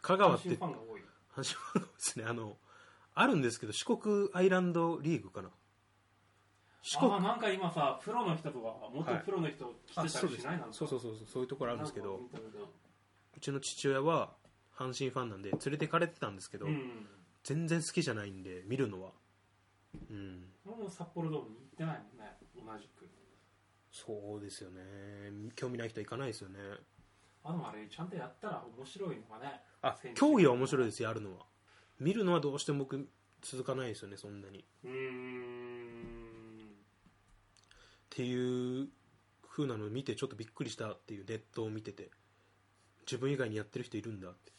[0.00, 1.00] 香川って阪神ファンが多い。
[1.00, 2.24] 阪神ファンがですね。
[2.26, 2.56] あの
[3.14, 5.50] あるんですけど四国アイランドリーグかな。
[6.82, 12.20] 四国ああなんか今さプロの人とか元プロの人来てたりしないなんかそうそうそうそうそういうところあるんですけど
[13.36, 14.30] うちの父親は
[14.78, 17.06] 阪神ファンなんで連れてかれてたんですけど、うん。
[17.42, 19.10] 全然好きじゃないんで見るのは。
[20.10, 20.44] うん。
[20.64, 22.36] 俺も札幌ドームに行ってないもんね。
[22.54, 23.08] 同じく。
[23.90, 24.80] そうですよね。
[25.56, 26.58] 興味ない人は行かないですよね
[27.50, 31.44] ああれちゃんとやったら面白いのがねあ競技は面白いですやるのは。
[31.98, 33.08] 見るのはどうしても僕
[33.42, 34.58] 続かないですよねそんなに。
[34.60, 36.14] っうーん。
[38.10, 38.88] ていう
[39.48, 42.10] 風なのを見てちょっとびっくりしたっていうネットを見てて。
[43.06, 44.52] 自分以外にやってる人いるんだって。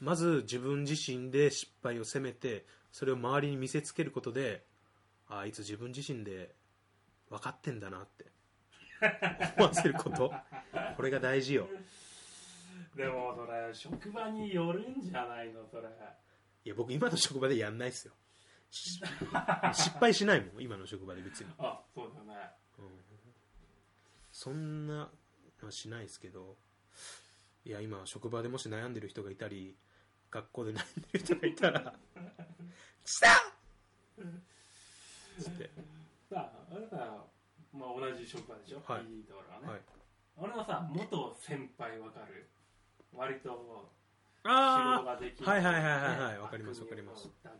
[0.00, 4.64] まず自分自身で失敗を責めてそれを周りに見せつけることで
[5.28, 6.54] ああいつ自分自身で
[7.30, 8.26] 分かってんだなって
[9.56, 10.32] 思わせること？
[10.96, 11.68] これが大事よ。
[12.94, 15.88] でもそれ職場によるんじゃないのそれ。
[16.64, 18.14] いや僕今の職場でやんないっすよ。
[18.70, 19.00] し
[19.74, 22.50] 失敗しないもん今の職場で別に、あそうだよね。
[22.78, 22.88] うん。
[24.32, 25.08] そんなの
[25.62, 26.56] はしないですけど
[27.64, 29.76] いや今職場でもし悩んでる人がいたり
[30.30, 31.94] 学校で悩んでる人がいたら
[33.04, 33.28] 「来た!」
[35.42, 35.70] つって。
[36.28, 37.24] さああれさ、
[37.78, 39.04] まあ、同じ職場でしょ、はい。
[39.04, 39.80] いいところはね、はい。
[40.38, 42.48] 俺のさ元先輩わかる。
[43.14, 43.88] 割と
[44.44, 45.48] 仕あ事ができる。
[45.48, 46.32] はいはいはいはいはい。
[46.34, 47.24] ねわかりますわかります。
[47.26, 47.54] の高い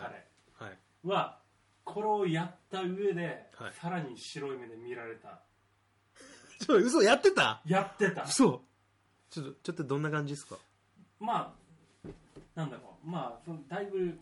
[0.00, 0.24] はい
[0.58, 0.78] 彼はい。
[1.04, 1.38] は
[1.84, 3.72] これをやった上で、はい。
[3.80, 5.40] さらに白い目で見られた。
[6.60, 7.62] ちょ嘘やってた？
[7.64, 8.24] やってた。
[8.24, 8.62] 嘘。
[9.30, 10.56] ちょっとちょっとどんな感じですか？
[11.18, 11.54] ま
[12.04, 12.08] あ
[12.54, 13.08] なんだろう。
[13.08, 14.18] まあそのだいぶ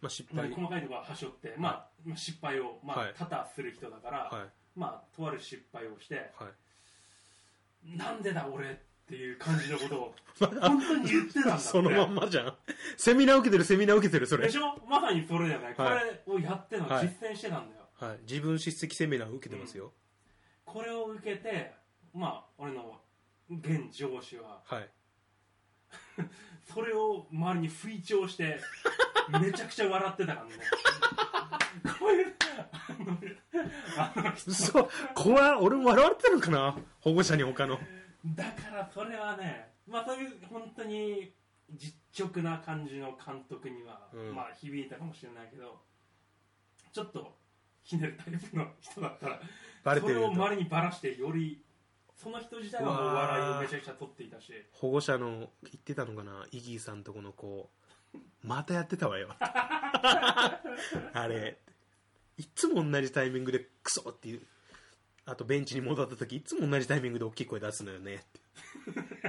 [0.00, 3.14] まあ失まあ敗細かいところははしょって、まあまあ、失敗を、まあはい。
[3.18, 4.48] 多々する人だから、はい。
[4.78, 6.46] まあとある失敗をしては
[7.86, 7.96] い。
[7.96, 8.74] なんでだ俺っ
[9.08, 10.14] ていう感じのことを
[10.60, 11.62] 本当に言ってたんだって。
[11.64, 12.54] そのまんまじゃん。
[12.96, 14.44] セミナー受けてるセミナー受けてるそれ。
[14.46, 14.76] でしょ？
[14.88, 15.74] まさにそれだよね、はい。
[15.74, 17.06] これをやっての、はい。
[17.08, 17.88] 実践してたんだよ。
[17.94, 18.18] はい。
[18.22, 19.92] 自分叱責セミナー受けてますよ、
[20.64, 21.72] これを受けて
[22.14, 23.00] まあ俺の
[23.50, 24.88] 現上司ははい。
[26.72, 28.60] それを周りに吹聴して
[29.40, 30.52] めちゃくちゃ笑ってたからね。
[31.98, 32.34] こういう
[33.96, 34.88] あのあの人嘘。
[35.14, 36.76] 怖い俺も笑われてるのかな？
[37.00, 37.78] 保護者に他の。
[38.34, 41.32] だからそれはねまあそういう本当に
[41.74, 44.34] 実直な感じの監督には、うん。
[44.34, 45.80] まあ響いたかもしれないけど
[46.92, 47.36] ちょっと
[47.82, 49.40] ひねるタイプの人だったら
[49.84, 50.20] バレてると。
[50.20, 51.62] それを周りにばらしてより
[52.16, 54.52] その人自体はもう笑いをめちゃくちゃ取っていたし。
[54.72, 56.46] 保護者の言ってたのかな？
[56.50, 57.70] イギーさんとこの子
[58.42, 59.28] またやってたわよ。
[59.40, 60.60] あ
[61.28, 61.58] れ
[62.36, 64.42] いつも同じタイミングでクソっていう
[65.26, 68.40] あとベンチに戻った時いつも同じタイミングで大きい声出すのよねって。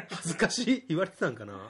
[0.10, 0.86] 恥ずかしい。
[0.88, 1.70] 言われてたんかな。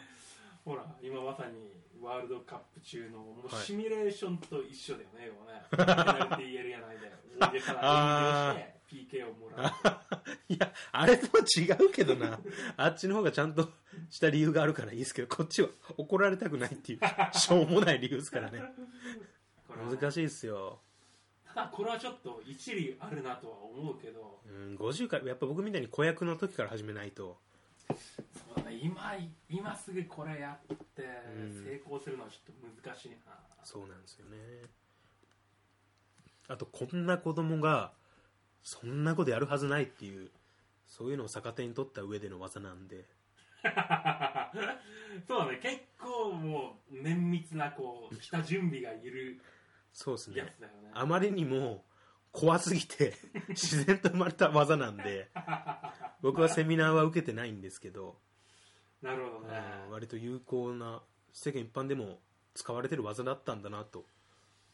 [0.65, 5.67] ほら今まさにワールドカップ中のもうはいシミュレーションと一緒だよね、要はね。
[5.71, 7.19] ペナルティーエリア内で。
[7.39, 8.55] 大げさな
[8.89, 12.39] 演技をして PK をもらういやあれとは違うけどな。
[12.77, 13.69] あっちの方がちゃんと
[14.09, 16.99] した理由があるからいいですけどこっちは怒られたくないっていう
[17.37, 18.61] しょうもない理由ですからね。
[19.69, 20.81] 難しいですよ。
[21.45, 24.41] ただこれはちょっと一理あるなとは思うけど。
[24.45, 27.39] うん50回やっぱ僕みたいに子役の時から始めないと
[27.89, 29.13] そうだね今
[29.49, 31.63] 今すぐこれやってうん。
[31.63, 34.37] 成功するのはちょっと難しいな、そうなんですよね。
[36.47, 37.93] あとこんな子供が
[38.63, 40.31] そんなことやるはずないっていう
[40.87, 43.05] そういうのを逆手に取った上での技なんで。
[45.27, 49.41] そうだね結構もう綿密なこうした準備がいる
[49.91, 50.37] そうですね。
[50.37, 50.91] やつだよね。
[50.93, 51.83] あまりにも
[52.31, 53.13] 怖すぎて
[53.49, 55.29] 自然と生まれた技なんで
[56.21, 58.17] 僕はセミナーは受けてないんですけど、
[59.01, 59.61] なるほどね。
[59.91, 61.01] 割と有効な
[61.33, 62.19] 世間一般でも
[62.53, 64.05] 使われてる技だったんだなと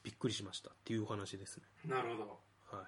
[0.04, 1.64] びっくりしましたっていうお話ですね。
[1.88, 2.40] なるほど。
[2.78, 2.84] は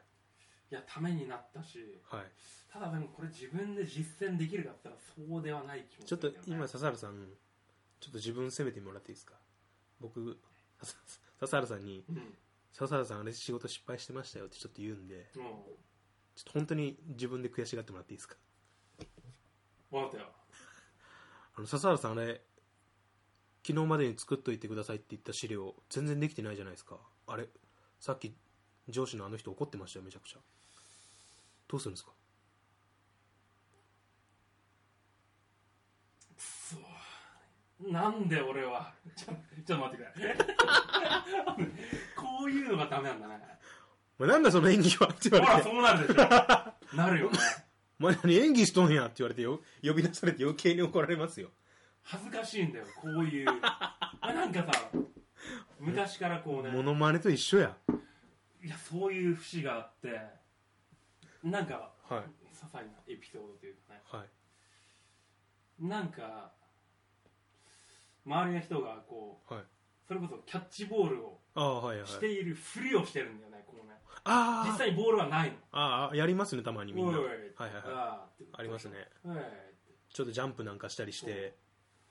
[0.72, 0.74] い。
[0.76, 2.24] やためになったしはい。
[2.72, 7.28] ただでもこれ自分で実践できるかって言ったらそうではない気もちょっと今笹原さん
[8.00, 9.34] ちょっと自分責めてもらっていいですか？
[10.02, 10.38] 僕
[10.82, 10.96] 笹
[11.40, 12.36] 笹原さんにうん
[12.78, 15.68] 「笹原さんあれ仕事失敗してましたよ」ってちょっと言うんでも
[16.36, 18.36] ちょっと本当に自分で悔しがってもらっていいですか？
[19.00, 20.32] う分かったよ
[21.56, 22.46] あの笹原さんあれ
[23.66, 27.00] 昨日までに作っといてくださいって言った資料全然できてないじゃないですか。
[27.26, 27.50] あれ
[28.00, 28.36] さっき
[28.88, 30.40] 上司のあの人怒ってましたよめちゃくちゃ。
[31.68, 32.12] どうするんですか
[36.38, 36.78] くそ
[37.80, 38.92] なんで俺は？
[39.16, 39.34] ちょ
[39.66, 40.36] ちょっと待ってくれ
[42.16, 43.40] こういうのがダメなんだね。
[44.20, 45.08] お前なんだその演技は？
[45.10, 45.70] ってほら言われて。
[45.70, 46.96] そうなるでしょ。
[46.96, 47.38] なるよね。
[48.00, 49.62] お前何演技しとんやって言われてよ。
[49.84, 51.50] 呼び出されて余計に怒られますよ。
[52.04, 53.48] 恥ずかしいんだよこういう。
[53.62, 54.72] あなんかさ
[55.80, 56.72] 昔からこうね。
[56.72, 57.78] モノマネと一緒や。
[58.64, 60.20] いやそういう節があって
[61.44, 62.22] なんかはい。
[62.22, 64.02] 些細なエピソードというかね。
[64.12, 65.86] はい。
[65.86, 66.52] なんか
[68.28, 69.64] 周りの人がこうはい。
[70.08, 72.08] それこそキャッチボールをああはいはい。
[72.08, 73.94] しているふりをしてるんだよねこうね。
[74.26, 74.72] あー。
[74.72, 75.56] 実際にボールはないの。
[75.72, 77.18] ああやりますねたまにみんな。
[77.18, 77.84] おいはいはいはい。
[77.88, 78.96] あーってありますね。
[79.26, 79.36] おい。
[80.14, 81.56] ちょっとジャンプなんかしたりして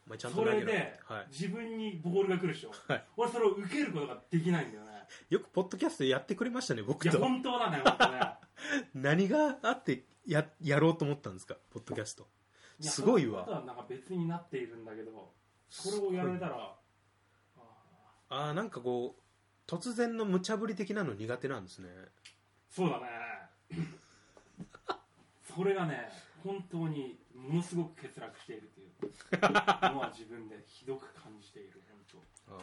[0.07, 0.67] お前ちゃんとそ投げろ。
[0.67, 2.73] れではい、自分にボールが来るでしょ。
[2.89, 3.05] はい。
[3.17, 4.91] 俺それを受けることができないんだよね。
[5.31, 8.21] よくポッドキャストやってくれましたねいや僕と本当だね本当ね。
[8.95, 12.27] 何があってややろうと思ったんですかポッドキャスト。
[12.81, 13.45] やすごいわ。
[13.45, 15.33] そのことはなんか別になっているんだけど
[15.69, 16.77] それをやられたらあ
[18.29, 21.89] ああなんかこう突然の無茶ぶり的なの苦手なんですね。
[21.89, 22.09] ー
[22.71, 23.07] そうだね。
[25.55, 26.09] それがね
[26.45, 28.87] 本当にものすごく欠落しているという。
[29.93, 31.83] のは自分でひどく感じている
[32.47, 32.61] 本あ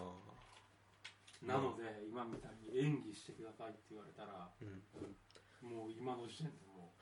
[1.42, 5.70] 当なので今みたいに演技してくださいって言われたらーうん。
[5.70, 6.94] もう今の時点でも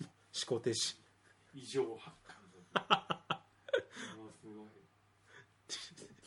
[0.00, 0.96] う思考停止。
[1.54, 2.38] 異常発汗
[4.18, 4.68] もうすごい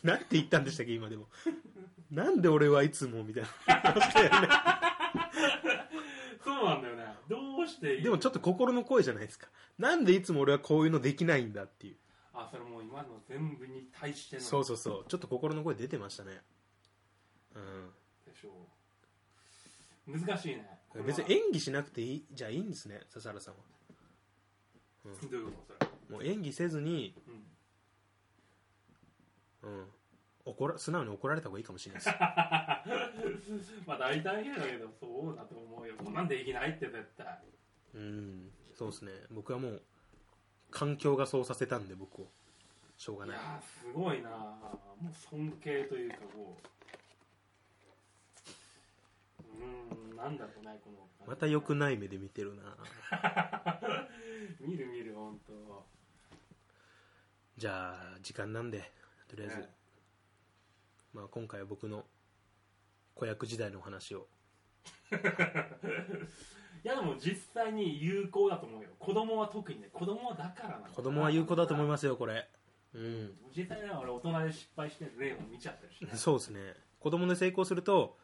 [0.03, 1.27] なんて言ったんでしたっけ今でも。
[2.09, 3.49] なんで俺はいつもみたいな。
[6.43, 7.05] そうなんだよね。
[7.29, 9.47] どうしていいでもちょっと心の声じゃないですか。
[9.77, 11.95] なんでいつも俺はこういうのできないんだっていう。
[12.33, 14.41] あそれもう今の全部に対しての。
[14.41, 15.05] そうそうそう。
[15.07, 16.41] ちょっと心の声出てましたね。
[17.55, 17.89] うん。
[18.25, 18.49] でしょ
[20.07, 20.19] う。
[20.19, 20.65] 難しいね。
[21.05, 23.59] 別に演技しなくていいじゃあいいんですね笹原さんは。
[25.05, 26.17] どういうことそれ？
[26.17, 27.15] もう演技せずに、
[29.63, 29.71] うん。
[29.71, 29.85] うん、
[30.45, 32.17] 怒ら素直に怒られた方がいいかもしれないです。
[33.85, 35.95] まあ大体だけどそうだと思うよ。
[35.97, 37.39] こんなんできないって絶対。
[37.95, 38.51] うん。
[38.73, 39.11] そうですね。
[39.29, 39.81] 僕はもう
[40.71, 42.31] 環境がそうさせたんで僕を。
[42.97, 43.37] しょうがない。
[43.37, 44.29] いやーすごいな。
[44.29, 46.57] もう尊敬というかも
[49.43, 49.43] う。
[49.43, 51.07] うーんなんだろうねこの。
[51.27, 52.77] また良くない目で見てるな。
[54.59, 55.85] 見る見る本当
[57.57, 58.91] じゃあ時間なんで
[59.31, 59.69] とりあえず、ね。
[61.13, 62.03] まあ、今回は僕の
[63.15, 64.27] 子役時代のお話を。
[66.83, 68.89] いやでも実際に有効だと思うよ。
[68.99, 72.49] 子供は特にね子供はだからな子供は有効だと思いまますよこれ。
[72.93, 73.37] うん。
[73.55, 76.75] 実際ね俺大人で失敗してる例を見ちゃってるしねそうですね。
[76.99, 78.17] 子供で成功すると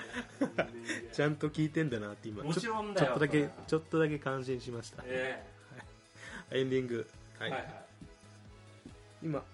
[1.12, 5.46] ちゃんと聞いてんだなって今もちろんだよちょっとだけちょっとだけ感心しました、え
[6.50, 7.06] エンディング。
[7.38, 7.84] はい、えはいはい。
[9.22, 9.44] 今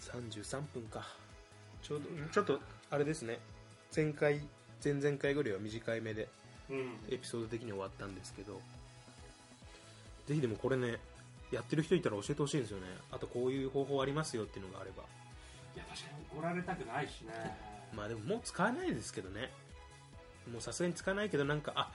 [0.00, 1.08] 33分か。
[1.82, 3.38] ちょうどちょっとあれですね。
[3.94, 4.40] 前回
[4.84, 6.28] 前々回ぐらいは短い目で
[6.68, 6.98] うん。
[7.08, 8.60] エピソード的に終わったんですけど。
[10.26, 10.98] ぜひでもこれね
[11.50, 12.86] やってる人いたら教えてほしいんですよね。
[13.10, 15.02] あとこういう方法ありますよっていうのがあれば。
[15.74, 17.32] いや確かに怒られたくないしね。
[17.94, 19.50] まあでももう使わないですけどね。
[20.52, 21.92] もうさすがに使わないけどなんかあ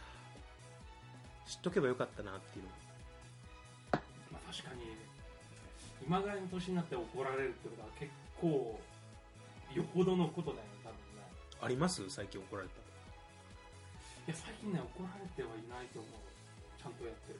[1.46, 2.72] 知っとけばよかったなっていうの。
[4.32, 4.82] まあ確かに
[6.06, 8.12] 今ぐらいの年になって怒られるってことは結
[8.42, 8.80] 構
[9.74, 11.26] よほどのことだよね多分ね。
[11.62, 12.10] あります？
[12.10, 12.76] 最近怒られた。
[14.26, 16.12] いや最近ね怒られてはいないと思う。
[16.82, 17.40] ちゃんとやってる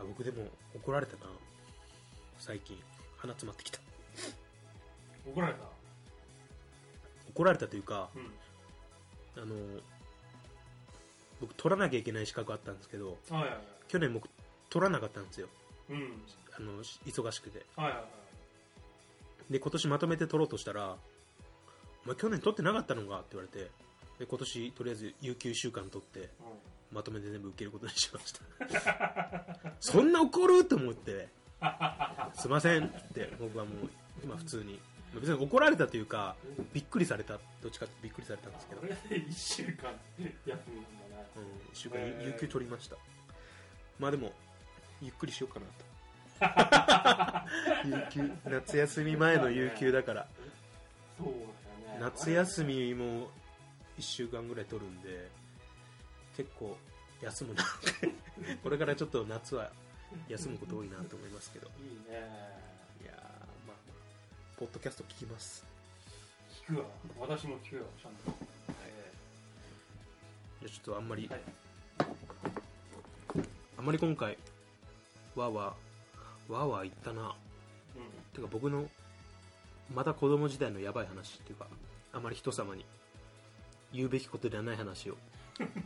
[0.00, 1.30] あ僕でも怒られたな。
[2.38, 2.78] 最近。
[3.18, 3.78] 鼻詰まってきた。
[5.26, 5.60] 夫怒られた？
[7.30, 8.08] 怒られたというか
[9.36, 9.42] うん。
[9.42, 9.54] あの
[11.40, 13.58] 僕取らなきゃいけない資格あったんですけどはいはいはい。
[13.88, 14.28] 去年僕
[14.70, 15.48] 取らなかったんですよ。
[15.90, 16.22] うん。
[16.56, 17.64] あのし忙しくて。
[17.76, 18.04] はいはいは
[19.48, 19.52] い。
[19.52, 20.96] で今年まとめて取ろうとしたら
[22.04, 23.70] 「お前去年取ってなかったのか?」って言われて
[24.20, 26.28] で今年とりあえず有給1週間取って
[26.92, 29.46] まとめて全部受けることにしました。
[29.80, 30.66] そんな怒る？
[30.66, 31.28] と思って
[32.36, 33.90] 「すいません」って僕はもう
[34.22, 34.78] 今普通に。
[35.14, 36.36] 別に怒られたというか
[36.72, 37.40] びっくりされた。
[37.62, 39.90] どっちかってびっくりされたんですけど、うん、これで1週間
[40.20, 41.26] 休みなんだね
[41.72, 42.96] 1週間有給取りました。
[43.98, 44.32] まあでも
[45.00, 45.66] ゆっくりしようかな
[47.82, 47.88] と。
[47.88, 50.28] 有給夏休み前の有給だから。
[51.18, 52.00] そうだよね。
[52.00, 53.30] 夏休みも
[54.00, 55.28] 1週間ぐらい取るんで
[56.34, 56.74] 結構
[57.20, 57.64] 休むな
[58.64, 59.70] これからちょっと夏は
[60.26, 61.68] 休むこと多いなと思いますけど。
[61.68, 62.18] いいね。
[63.02, 63.76] いやーまあ
[64.56, 65.64] ポッドキャスト聞きます。
[66.66, 66.86] 聞くわ。
[67.20, 68.32] 私も聞くよちゃんと、
[68.82, 69.12] え
[70.60, 71.40] じゃあちょっとあんまり、はい。
[73.78, 74.38] あんまり今回
[75.36, 77.22] わーわーわーわー言ったな。
[77.22, 77.34] ー
[77.98, 78.10] うん。
[78.32, 78.88] てか僕の
[79.94, 81.66] また子供時代のやばい話っていうか
[82.12, 82.86] あまり人様に
[83.92, 85.16] 言うべきことではない話を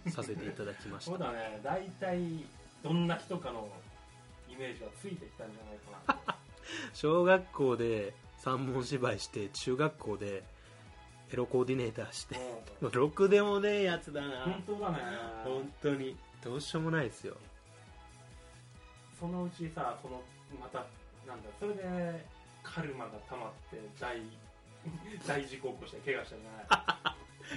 [0.09, 1.11] させていただきました。
[1.11, 1.61] そうだね。
[1.63, 2.45] 大体
[2.83, 3.69] どんな人かの
[4.49, 6.39] イメージがついてきたんじゃないかな。
[6.93, 10.45] 小学校で三文芝居して中学校で
[11.33, 12.37] エロコーディネーターして。
[12.81, 14.45] ろくでもねえやつだな。
[14.45, 14.99] 本当だね。
[15.45, 16.17] 本当に。
[16.43, 17.37] どうしようもないですよ。
[19.19, 20.21] そのうちさその
[20.61, 20.85] また
[21.27, 22.27] なんだそれで
[22.63, 24.21] カルマが溜まって大
[25.27, 27.04] 大事故起こして怪我したじゃない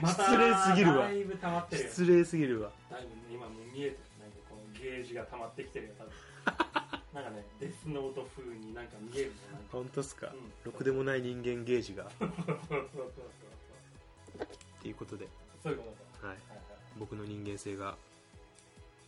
[0.05, 1.07] 失礼すぎるわ。
[1.07, 1.89] だいぶ溜まってるよ。
[1.89, 2.71] 失礼すぎるわ。
[2.91, 6.13] だいぶ今もう見えてるなんかこのゲージが溜まってきてるよ多分。
[7.13, 10.51] なんかねデスノート風になんか見えるねな本当っすか、うん。
[10.65, 12.05] ろくでもない人間ゲージが。
[12.05, 14.47] っそうそうそうそう。
[14.81, 15.27] ていうことで、
[15.63, 15.83] そういうこ
[16.21, 16.21] と。
[16.21, 16.61] だはい、はいはい。
[16.99, 17.97] 僕の人間性が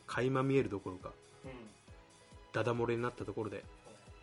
[0.07, 1.11] 垣間見えるどころか
[1.45, 1.51] うん。
[2.51, 3.63] ダダ漏れになったところで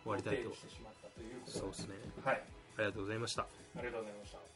[0.03, 0.41] 終わりたいと。
[0.43, 1.59] 露呈してしまったということで。
[1.59, 1.95] そうですね。
[2.23, 2.35] はい。
[2.35, 3.43] ありがとうございました。
[3.43, 3.47] あ
[3.77, 4.46] りがとうございました